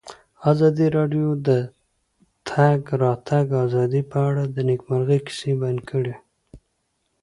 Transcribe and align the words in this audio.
ازادي 0.51 0.87
راډیو 0.97 1.27
د 1.35 1.39
د 1.45 1.49
تګ 2.49 2.79
راتګ 3.03 3.47
ازادي 3.65 4.01
په 4.11 4.17
اړه 4.27 4.43
د 4.55 4.57
نېکمرغۍ 4.69 5.19
کیسې 5.27 5.51
بیان 5.61 5.77
کړې. 5.89 6.15